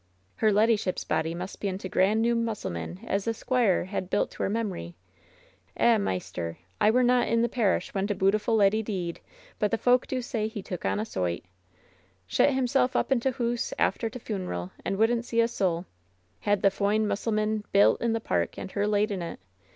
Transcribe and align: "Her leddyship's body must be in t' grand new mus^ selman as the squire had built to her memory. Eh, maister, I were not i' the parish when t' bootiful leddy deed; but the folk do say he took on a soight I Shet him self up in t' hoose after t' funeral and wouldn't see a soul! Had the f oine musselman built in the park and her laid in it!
"Her 0.37 0.51
leddyship's 0.51 1.03
body 1.03 1.35
must 1.35 1.59
be 1.61 1.67
in 1.67 1.77
t' 1.77 1.87
grand 1.87 2.23
new 2.23 2.35
mus^ 2.35 2.63
selman 2.65 3.01
as 3.05 3.25
the 3.25 3.35
squire 3.35 3.85
had 3.85 4.09
built 4.09 4.31
to 4.31 4.41
her 4.41 4.49
memory. 4.49 4.95
Eh, 5.77 5.99
maister, 5.99 6.57
I 6.81 6.89
were 6.89 7.03
not 7.03 7.27
i' 7.27 7.35
the 7.35 7.47
parish 7.47 7.93
when 7.93 8.07
t' 8.07 8.15
bootiful 8.15 8.55
leddy 8.57 8.81
deed; 8.81 9.19
but 9.59 9.69
the 9.69 9.77
folk 9.77 10.07
do 10.07 10.19
say 10.23 10.47
he 10.47 10.63
took 10.63 10.85
on 10.85 10.99
a 10.99 11.05
soight 11.05 11.43
I 11.45 11.49
Shet 12.25 12.49
him 12.51 12.65
self 12.65 12.95
up 12.95 13.11
in 13.11 13.19
t' 13.19 13.29
hoose 13.29 13.75
after 13.77 14.09
t' 14.09 14.17
funeral 14.17 14.71
and 14.83 14.97
wouldn't 14.97 15.25
see 15.25 15.39
a 15.39 15.47
soul! 15.47 15.85
Had 16.39 16.63
the 16.63 16.69
f 16.73 16.79
oine 16.81 17.05
musselman 17.05 17.63
built 17.71 18.01
in 18.01 18.13
the 18.13 18.19
park 18.19 18.57
and 18.57 18.71
her 18.71 18.87
laid 18.87 19.11
in 19.11 19.21
it! 19.21 19.39